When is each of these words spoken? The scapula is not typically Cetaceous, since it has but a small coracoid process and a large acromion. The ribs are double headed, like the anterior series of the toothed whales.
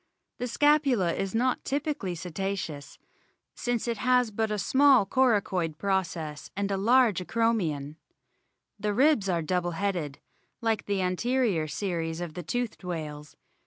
The 0.39 0.47
scapula 0.47 1.13
is 1.13 1.35
not 1.35 1.63
typically 1.63 2.15
Cetaceous, 2.15 2.97
since 3.53 3.87
it 3.87 3.99
has 3.99 4.31
but 4.31 4.49
a 4.49 4.57
small 4.57 5.05
coracoid 5.05 5.77
process 5.77 6.49
and 6.57 6.71
a 6.71 6.75
large 6.75 7.19
acromion. 7.19 7.97
The 8.79 8.95
ribs 8.95 9.29
are 9.29 9.43
double 9.43 9.73
headed, 9.77 10.17
like 10.59 10.87
the 10.87 11.03
anterior 11.03 11.67
series 11.67 12.19
of 12.19 12.33
the 12.33 12.41
toothed 12.41 12.83
whales. 12.83 13.35